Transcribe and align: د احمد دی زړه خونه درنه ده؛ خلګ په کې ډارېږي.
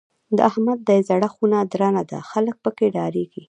د 0.35 0.39
احمد 0.49 0.79
دی 0.87 0.99
زړه 1.09 1.27
خونه 1.33 1.57
درنه 1.71 2.03
ده؛ 2.09 2.19
خلګ 2.31 2.55
په 2.63 2.69
کې 2.77 2.87
ډارېږي. 2.95 3.39